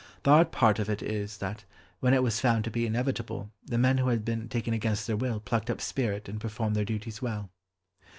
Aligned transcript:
The 0.23 0.31
odd 0.31 0.51
part 0.51 0.79
of 0.79 0.89
it 0.89 1.03
is 1.03 1.37
that, 1.37 1.63
when 1.99 2.15
it 2.15 2.23
was 2.23 2.39
found 2.39 2.63
to 2.63 2.71
be 2.71 2.87
inevitable, 2.87 3.51
the 3.63 3.77
men 3.77 3.99
who 3.99 4.07
had 4.07 4.25
been 4.25 4.49
taken 4.49 4.73
against 4.73 5.05
their 5.05 5.15
will 5.15 5.39
plucked 5.39 5.69
up 5.69 5.79
spirit 5.79 6.27
and 6.27 6.41
performed 6.41 6.75
their 6.75 6.83
duties 6.85 7.21
well. 7.21 7.51